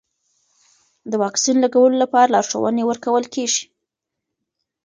[1.09, 3.63] د واکسین لګولو لپاره لارښوونې ورکول کېږي.